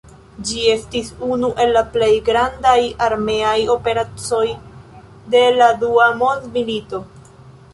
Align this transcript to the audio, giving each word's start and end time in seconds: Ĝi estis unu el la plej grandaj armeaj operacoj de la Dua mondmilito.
Ĝi 0.51 0.61
estis 0.75 1.09
unu 1.33 1.49
el 1.65 1.73
la 1.75 1.83
plej 1.97 2.09
grandaj 2.29 2.75
armeaj 3.09 3.53
operacoj 3.75 4.43
de 5.35 5.45
la 5.61 5.69
Dua 5.85 6.09
mondmilito. 6.23 7.05